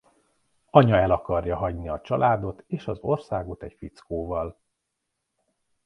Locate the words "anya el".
0.69-1.11